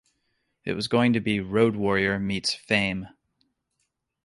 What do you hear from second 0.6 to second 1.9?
It was going to be Road